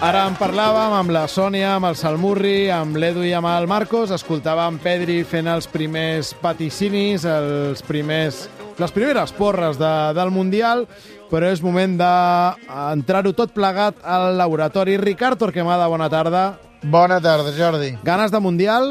[0.00, 4.08] Ara en parlàvem amb la Sònia, amb el Salmurri, amb l'Edu i amb el Marcos.
[4.16, 8.38] Escoltàvem Pedri fent els primers vaticinis, els primers,
[8.80, 10.86] les primeres porres de, del Mundial,
[11.28, 14.96] però és moment d'entrar-ho tot plegat al laboratori.
[15.04, 16.46] Ricard Torquemada, bona tarda.
[16.80, 17.92] Bona tarda, Jordi.
[18.00, 18.90] Ganes de Mundial?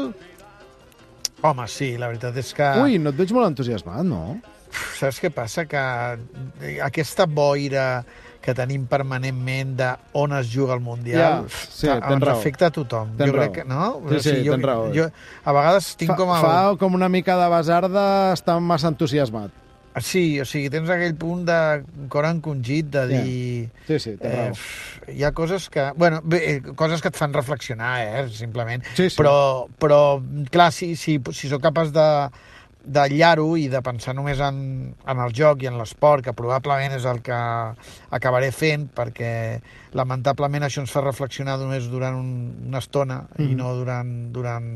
[1.42, 2.70] Home, sí, la veritat és que...
[2.84, 4.38] Ui, no et veig molt entusiasmat, no?
[4.94, 5.66] Saps què passa?
[5.66, 5.82] Que
[6.86, 8.04] aquesta boira
[8.40, 12.38] que tenim permanentment de on es juga el Mundial, Ja, sí, ens raó.
[12.38, 13.14] afecta a tothom.
[13.18, 13.52] Tens jo crec raó.
[13.52, 14.18] que, no?
[14.18, 14.90] Sí, sí, jo, tens raó.
[14.94, 15.10] Jo,
[15.44, 16.40] a vegades tinc Fa, com el...
[16.44, 19.52] fa com una mica de basarda estar massa entusiasmat.
[20.00, 21.56] Sí, o sigui, tens aquell punt de
[22.08, 23.70] cor encongit de dir...
[23.88, 24.52] Sí, sí, tens raó.
[25.10, 25.88] Eh, hi ha coses que...
[25.98, 28.84] Bueno, bé, eh, coses que et fan reflexionar, eh, simplement.
[28.94, 29.16] Sí, sí.
[29.18, 32.06] Però, però clar, si, si, si sóc capaç de
[32.84, 34.60] d'aïllar-ho i de pensar només en,
[35.06, 37.36] en el joc i en l'esport, que probablement és el que
[38.10, 39.32] acabaré fent, perquè
[39.96, 42.30] lamentablement això ens fa reflexionar només durant un,
[42.68, 43.56] una estona i Mhm.
[43.58, 44.70] no durant, durant,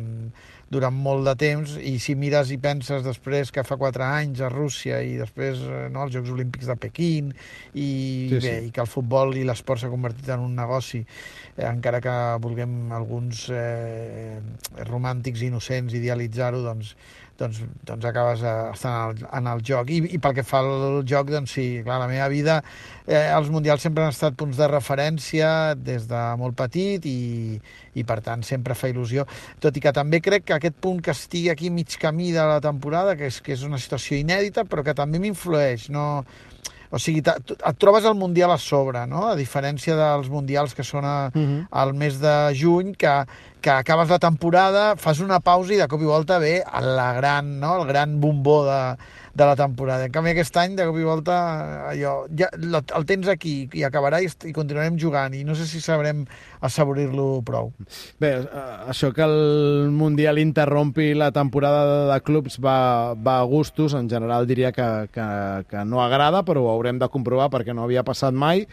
[0.70, 4.48] durant molt de temps, i si mires i penses després que fa quatre anys a
[4.50, 7.32] Rússia i després eh, no, els Jocs Olímpics de Pequín
[7.74, 11.04] i, Sí, sí, bé, i que el futbol i l'esport s'ha convertit en un negoci,
[11.56, 14.40] eh, encara que vulguem alguns eh,
[14.88, 16.96] romàntics innocents idealitzar-ho, doncs,
[17.38, 19.90] doncs, doncs acabes eh, estant en el, en el joc.
[19.90, 22.60] I, I pel que fa al joc, doncs sí, clar, la meva vida,
[23.06, 27.58] eh, els mundials sempre han estat punts de referència des de molt petit i,
[27.94, 29.26] i per tant sempre fa il·lusió.
[29.60, 32.60] Tot i que també crec que aquest punt que estigui aquí mig camí de la
[32.64, 36.24] temporada, que és, que és una situació inèdita, però que també m'influeix, no...
[36.94, 39.24] O sigui, et trobes el Mundial a sobre, no?
[39.26, 41.64] A diferència dels Mundials que són a, Mhm.
[41.72, 43.14] al mes de juny, que,
[43.64, 47.54] que acabes la temporada, fas una pausa i de cop i volta ve la gran,
[47.62, 47.78] no?
[47.80, 48.80] el gran bombó de,
[49.32, 50.04] de la temporada.
[50.04, 51.38] En canvi, aquest any, de cop i volta,
[51.88, 55.64] allò, ja, lo- el tens aquí i acabarà i, i continuarem jugant i no sé
[55.70, 56.26] si sabrem
[56.60, 57.72] assaborir-lo prou.
[58.20, 58.34] Bé,
[58.92, 64.44] això que el Mundial interrompi la temporada de clubs va, va a gustos, en general
[64.46, 65.28] diria que, que,
[65.72, 68.66] que no agrada, però ho haurem de comprovar perquè no havia passat mai.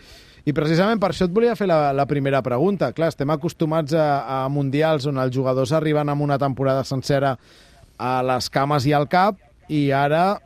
[0.45, 2.91] I precisament per això et volia fer la, la primera pregunta.
[2.97, 7.35] Clar, estem acostumats a, a mundials on els jugadors arriben amb una temporada sencera
[8.01, 9.37] a les cames i al cap
[9.69, 10.39] i ara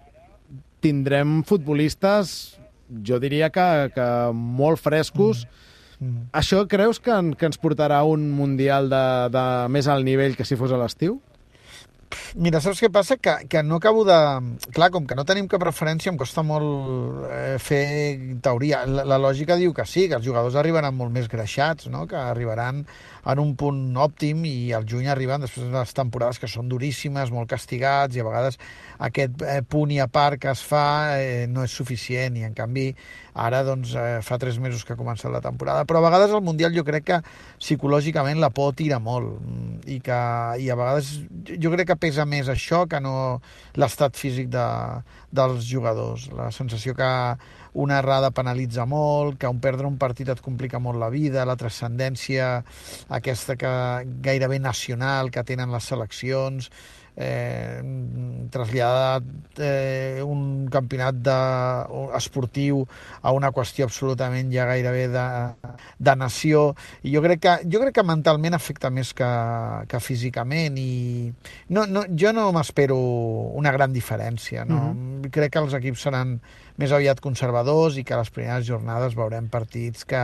[0.84, 2.58] tindrem futbolistes,
[3.08, 5.48] jo diria que, que molt frescos,
[6.00, 6.28] Mm.
[6.36, 10.46] això creus que, en, que ens portarà un Mundial de, de més alt nivell que
[10.48, 11.22] si fos a l'estiu?
[12.36, 13.18] Mira, saps què passa?
[13.18, 14.18] Que, que no acabo de...
[14.76, 17.86] Clar, com que no tenim cap referència, em costa molt eh, fer
[18.46, 18.84] teoria.
[18.90, 22.06] La, la lògica diu que sí, que els jugadors arribaran molt més greixats, no?
[22.10, 22.84] que arribaran
[23.26, 27.34] en un punt òptim i al juny arriben després de les temporades que són duríssimes,
[27.34, 28.60] molt castigats i a vegades
[29.08, 30.86] aquest eh, punt i a part que es fa
[31.18, 32.92] eh, no és suficient i en canvi
[33.36, 35.84] ara doncs, eh, fa tres mesos que ha començat la temporada.
[35.86, 37.20] Però a vegades el Mundial jo crec que
[37.60, 40.20] psicològicament la por tira molt mm, i, que,
[40.64, 41.12] i a vegades
[41.52, 43.42] jo crec que pesa més això que no
[43.76, 44.66] l'estat físic de,
[45.36, 46.30] dels jugadors.
[46.32, 47.12] La sensació que
[47.76, 51.60] una errada penalitza molt, que un perdre un partit et complica molt la vida, la
[51.60, 52.64] transcendència
[53.12, 53.72] aquesta que
[54.24, 56.72] gairebé nacional que tenen les seleccions,
[57.16, 57.82] eh,
[58.52, 59.24] traslladar
[59.58, 61.38] eh, un campionat de,
[62.18, 62.84] esportiu
[63.22, 65.26] a una qüestió absolutament ja gairebé de,
[66.00, 66.68] de nació
[67.04, 69.32] i jo crec que, jo crec que mentalment afecta més que,
[69.92, 71.32] que físicament i
[71.70, 73.00] no, no, jo no m'espero
[73.56, 74.94] una gran diferència no?
[74.94, 75.32] Mhm.
[75.32, 76.40] crec que els equips seran
[76.78, 80.24] més aviat conservadors i que a les primeres jornades veurem partits que,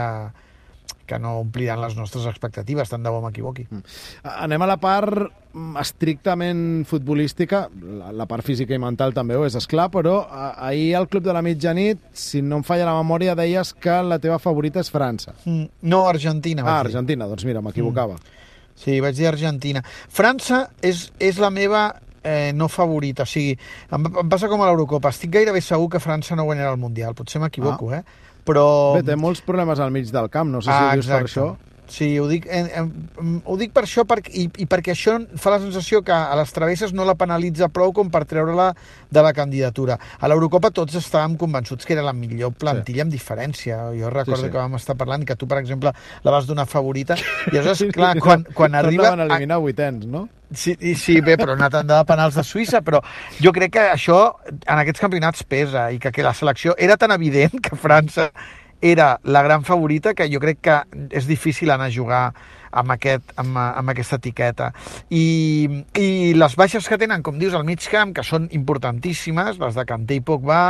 [1.12, 3.66] que no ompliran les nostres expectatives, tant de bo m'equivoqui.
[4.24, 7.66] Anem a la part mm, estrictament futbolística,
[8.00, 11.26] la, la part física i mental també ho és, esclar, però a, ahir al Club
[11.28, 14.92] de la Mitjanit, si no em falla la memòria, deies que la teva favorita és
[14.94, 15.36] França.
[15.44, 16.64] Mm, No, Argentina.
[16.64, 16.80] Ah.
[16.86, 18.16] Argentina, doncs mira, m'equivocava.
[18.80, 19.84] Sí, vaig dir Argentina.
[20.10, 21.90] França és, és la meva
[22.24, 23.24] eh, no favorita.
[23.24, 23.58] O sigui,
[23.92, 25.10] em, em passa com a l'Eurocopa.
[25.10, 27.14] Estic gairebé segur que França no guanyarà el Mundial.
[27.18, 28.04] Potser m'equivoco, eh?
[28.46, 28.66] Però...
[28.98, 31.22] Bé, té molts problemes al mig del camp, no sé si Ah, ho dius per
[31.22, 31.40] exacte.
[31.40, 31.71] això.
[31.92, 32.84] Sí, ho dic, eh, eh,
[33.44, 36.54] ho dic per això per, i, i perquè això fa la sensació que a les
[36.56, 38.70] travesses no la penalitza prou com per treure-la
[39.12, 39.98] de la candidatura.
[40.20, 43.08] A l'Eurocopa tots estàvem convençuts que era la millor plantilla sí.
[43.08, 43.80] amb diferència.
[43.98, 44.54] Jo recordo sí, sí.
[44.54, 45.92] que vam estar parlant que tu, per exemple,
[46.24, 47.20] la vas donar favorita.
[47.52, 49.12] I aleshores, clar, quan, quan arriba...
[49.12, 50.30] Van eliminar vuitens, no?
[50.54, 53.00] Sí, sí, bé, però una tanda de penals de Suïssa, però
[53.40, 54.18] jo crec que això
[54.52, 58.28] en aquests campionats pesa i que, que la selecció era tan evident que França
[58.82, 60.78] era la gran favorita que jo crec que
[61.14, 62.24] és difícil anar a jugar
[62.72, 64.72] amb, aquest, amb, amb aquesta etiqueta.
[65.10, 69.78] I, I les baixes que tenen, com dius, al mig camp, que són importantíssimes, les
[69.78, 70.62] de Kanté i Pogba,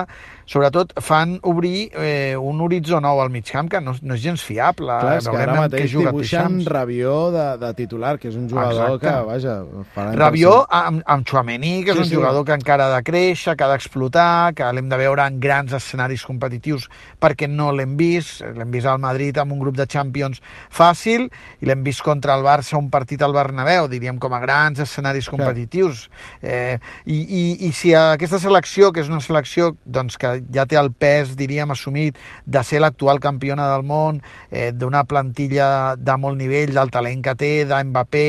[0.51, 4.43] sobretot fan obrir eh, un horitzó nou al mig camp que no, no és gens
[4.43, 4.91] fiable.
[4.91, 9.07] Clar, és que ara mateix dibuixen Rabió de, de titular, que és un jugador Exacte.
[9.07, 10.15] que, vaja...
[10.17, 12.17] Rabió amb, amb Chouameni, que és sí, un sí.
[12.19, 15.75] jugador que encara ha de créixer, que ha d'explotar, que l'hem de veure en grans
[15.77, 16.87] escenaris competitius
[17.21, 18.41] perquè no l'hem vist.
[18.57, 21.27] L'hem vist al Madrid amb un grup de Champions fàcil
[21.61, 25.27] i l'hem vist contra el Barça un partit al Bernabéu, diríem com a grans escenaris
[25.27, 26.05] competitius.
[26.39, 30.79] Eh, i, i, I si aquesta selecció, que és una selecció doncs, que ja té
[30.79, 36.39] el pes, diríem, assumit de ser l'actual campiona del món, eh, d'una plantilla de molt
[36.39, 38.25] nivell, del talent que té, d'Mbappé,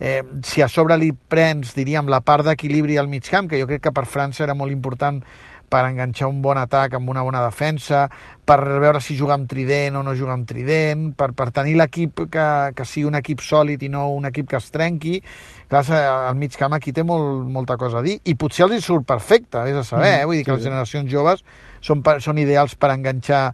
[0.00, 3.70] eh, si a sobre li prens, diríem, la part d'equilibri al mig camp, que jo
[3.70, 5.22] crec que per França era molt important
[5.68, 8.06] per enganxar un bon atac amb una bona defensa,
[8.46, 12.26] per veure si juga amb trident o no juga amb trident, per, per tenir l'equip
[12.32, 12.46] que,
[12.76, 15.20] que sigui un equip sòlid i no un equip que es trenqui.
[15.66, 15.82] Clar,
[16.30, 19.06] el mig camp aquí té molt, molta cosa a dir, i potser els hi surt
[19.08, 20.26] perfecte, vés a saber, mm, eh?
[20.30, 21.42] vull dir que sí, les generacions joves
[21.82, 23.44] són, són ideals per enganxar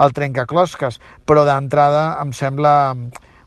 [0.00, 2.74] el trencaclosques, però d'entrada em sembla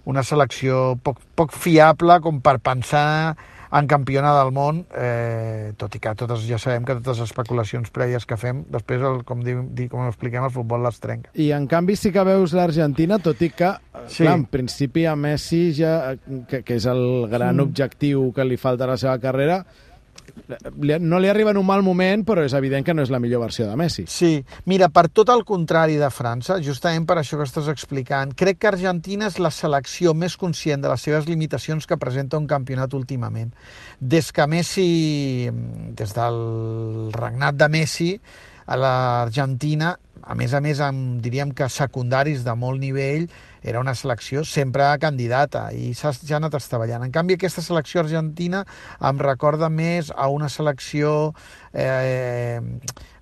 [0.06, 3.35] una selecció poc, poc fiable com per pensar
[3.71, 7.91] en campiona del món, eh, tot i que totes ja sabem que totes les especulacions
[7.95, 11.31] prèvies que fem, després, el, com, di, di, com expliquem, el futbol les trenca.
[11.39, 13.71] I en canvi sí que veus l'Argentina, tot i que,
[14.07, 14.25] sí.
[14.25, 16.18] clar, en principi a Messi, ja,
[16.50, 17.69] que, que és el gran mm.
[17.69, 19.62] objectiu que li falta a la seva carrera,
[21.00, 23.44] no li arriba en un mal moment, però és evident que no és la millor
[23.44, 24.06] versió de Messi.
[24.12, 24.34] Sí,
[24.66, 28.72] mira, per tot el contrari de França, justament per això que estàs explicant, crec que
[28.72, 33.52] Argentina és la selecció més conscient de les seves limitacions que presenta un campionat últimament.
[34.00, 35.50] Des que Messi,
[35.98, 38.14] des del regnat de Messi,
[38.72, 39.96] a l'Argentina,
[40.31, 43.25] a més a més, amb, diríem que secundaris de molt nivell,
[43.62, 47.04] era una selecció sempre candidata i s'ha ja anat estavellant.
[47.04, 48.63] En canvi, aquesta selecció argentina
[49.10, 51.33] em recorda més a una selecció
[51.74, 52.63] eh,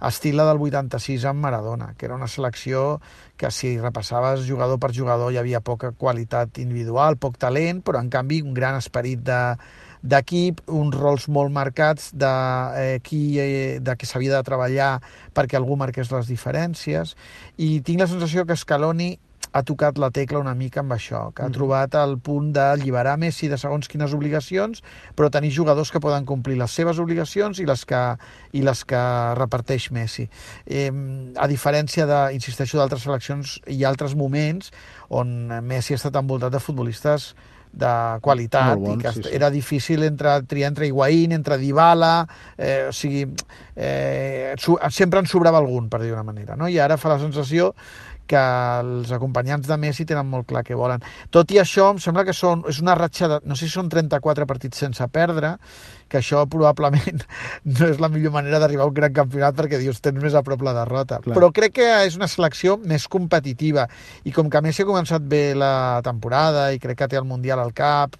[0.05, 3.01] estil del 86 amb Maradona, que era una selecció
[3.41, 8.13] que si repassaves jugador per jugador hi havia poca qualitat individual, poc talent, però en
[8.13, 9.41] canvi un gran esperit de,
[10.01, 12.33] d'equip, uns rols molt marcats de,
[12.79, 14.99] eh, qui, eh, de que s'havia de treballar
[15.35, 17.15] perquè algú marqués les diferències
[17.57, 19.17] i tinc la sensació que Scaloni
[19.51, 21.55] ha tocat la tecla una mica amb això, que ha mm.
[21.55, 24.83] trobat el punt d'alliberar Messi de segons quines obligacions,
[25.17, 28.01] però tenir jugadors que poden complir les seves obligacions i les que,
[28.53, 29.01] i les que
[29.39, 30.27] reparteix Messi.
[30.65, 30.91] Eh,
[31.35, 34.69] a diferència, de, insisteixo, d'altres seleccions i altres moments
[35.09, 37.33] on Messi ha estat envoltat de futbolistes
[37.71, 39.31] de qualitat bon, i que sí, sí.
[39.35, 42.27] era difícil entre, triar entre Higuaín, entre Dybala,
[42.57, 43.27] eh, o sigui,
[43.75, 44.55] eh,
[44.89, 46.67] sempre en sobrava algun, per dir una manera, no?
[46.67, 47.73] i ara fa la sensació
[48.29, 48.41] que
[48.79, 51.03] els acompanyants de Messi tenen molt clar què volen.
[51.33, 53.89] Tot i això, em sembla que són, és una ratxa de, no sé si són
[53.91, 55.55] 34 partits sense perdre,
[56.09, 57.23] que això probablement
[57.77, 60.43] no és la millor manera d'arribar a un gran campionat perquè dius, tens més a
[60.45, 61.21] prop la derrota.
[61.25, 61.37] Clar.
[61.37, 63.87] Però crec que és una selecció més competitiva
[64.25, 67.61] i com que Messi ha començat bé la temporada i crec que té el Mundial
[67.61, 68.17] al cap,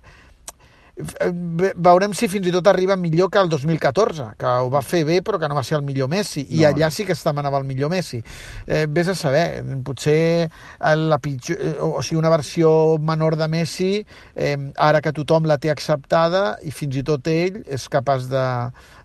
[1.00, 5.19] veurem si fins i tot arriba millor que el 2014, que ho va fer bé
[5.25, 7.60] però que no va ser el millor Messi, i no, allà sí que es demanava
[7.62, 8.22] el millor Messi.
[8.68, 13.91] Eh, vés a saber, potser la pitjor, eh, o sigui, una versió menor de Messi,
[14.36, 18.46] eh, ara que tothom la té acceptada i fins i tot ell és capaç de,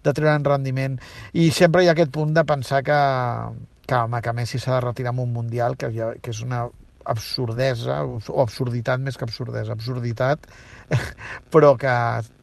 [0.04, 0.98] de treure en rendiment.
[1.32, 3.02] I sempre hi ha aquest punt de pensar que,
[3.86, 5.90] que, home, que Messi s'ha de retirar en un Mundial, que,
[6.22, 6.66] que és una
[7.10, 10.48] absurdesa, o absurditat més que absurdesa, absurditat,
[11.54, 11.94] però que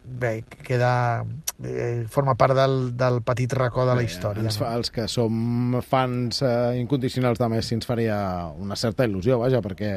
[0.03, 1.24] bé, queda,
[1.63, 4.44] eh, forma part del, del petit racó de la història.
[4.44, 8.18] Ens, els que som fans eh, incondicionals de Messi ens faria
[8.60, 9.94] una certa il·lusió, vaja, perquè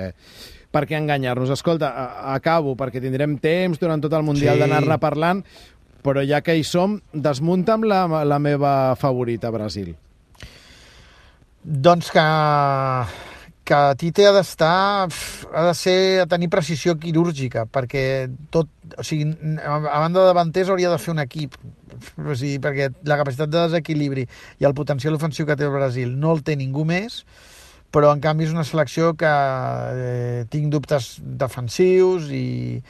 [0.75, 1.53] per què enganyar-nos?
[1.55, 1.93] Escolta,
[2.35, 4.65] acabo, perquè tindrem temps durant tot el Mundial sí.
[4.65, 5.45] d'anar-ne parlant,
[6.05, 9.95] però ja que hi som, desmunta'm la, la meva favorita, Brasil.
[11.65, 12.25] Doncs que
[13.65, 18.69] que Tite ha d'estar, ha de ser, a tenir precisió quirúrgica, perquè tot,
[18.99, 19.31] o sigui,
[19.65, 21.57] a banda de davanters hauria de fer un equip,
[22.21, 24.27] o sigui, perquè la capacitat de desequilibri
[24.61, 27.23] i el potencial ofensiu que té el Brasil no el té ningú més,
[27.95, 32.83] però en canvi és una selecció que eh, tinc dubtes defensius i,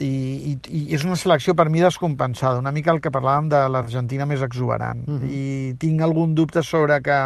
[0.00, 3.62] i, i, i és una selecció per mi descompensada, una mica el que parlàvem de
[3.70, 5.06] l'Argentina més exuberant.
[5.06, 5.30] Mm -hmm.
[5.30, 7.20] I tinc algun dubte sobre que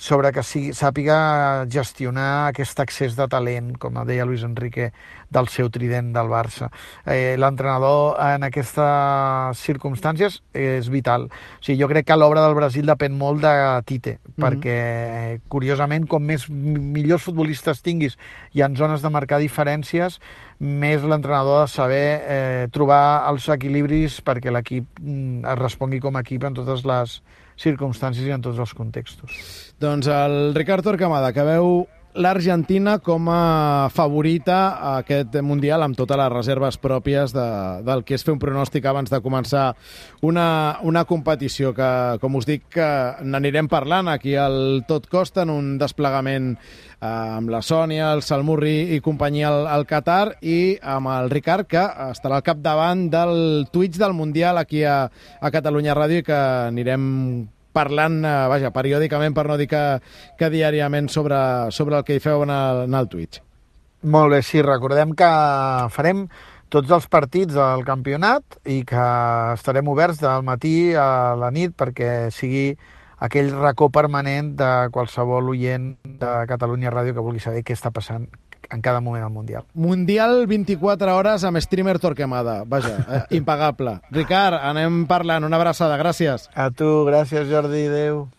[0.00, 1.16] sobre que sigui, sàpiga
[1.68, 4.88] gestionar aquest accés de talent, com deia Luis Enrique,
[5.30, 6.70] del seu trident del Barça.
[7.04, 11.28] Eh, L'entrenador en aquestes circumstàncies és vital.
[11.28, 13.52] O sigui, jo crec que l'obra del Brasil depèn molt de
[13.84, 14.42] Tite, mm -hmm.
[14.42, 18.16] perquè, curiosament, com més millors futbolistes tinguis
[18.52, 20.18] i en zones de marcar diferències,
[20.60, 26.16] més l'entrenador ha de saber eh, trobar els equilibris perquè l'equip mm, es respongui com
[26.16, 27.20] a equip en totes les
[27.60, 29.40] circumstàncies i en tots els contextos.
[29.80, 36.18] Doncs el Ricard Torquemada, que veu l'Argentina com a favorita a aquest Mundial amb totes
[36.18, 37.46] les reserves pròpies de,
[37.86, 39.74] del que és fer un pronòstic abans de començar
[40.26, 41.90] una, una competició que,
[42.22, 42.88] com us dic, que
[43.22, 48.96] n'anirem parlant aquí al Tot Costa en un desplegament eh, amb la Sònia, el Salmurri
[48.96, 54.02] i companyia al, al Qatar i amb el Ricard, que estarà al capdavant del Twitch
[54.02, 55.04] del Mundial aquí a,
[55.40, 56.42] a Catalunya Ràdio i que
[56.74, 57.08] anirem
[57.72, 59.82] parlant, eh, vaja, periòdicament, per no dir que,
[60.38, 61.38] que diàriament, sobre,
[61.74, 63.42] sobre el que hi feu en el, en el Twitch.
[64.02, 65.28] Molt bé, sí, recordem que
[65.92, 66.24] farem
[66.70, 69.06] tots els partits del campionat i que
[69.56, 72.70] estarem oberts del matí a la nit perquè sigui
[73.20, 78.28] aquell racó permanent de qualsevol oient de Catalunya Ràdio que vulgui saber què està passant
[78.70, 79.64] en cada moment al Mundial.
[79.74, 82.62] Mundial 24 hores amb streamer Torquemada.
[82.66, 83.98] Vaja, eh, impagable.
[84.10, 85.44] Ricard, anem parlant.
[85.44, 85.98] Una abraçada.
[86.00, 86.48] Gràcies.
[86.54, 87.86] A tu, gràcies Jordi.
[87.90, 88.28] Adéu.